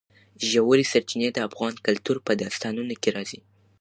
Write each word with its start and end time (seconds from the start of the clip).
ژورې 0.49 0.85
سرچینې 0.91 1.29
د 1.33 1.39
افغان 1.47 1.73
کلتور 1.85 2.17
په 2.25 2.31
داستانونو 2.41 2.93
کې 3.01 3.09
راځي. 3.15 3.39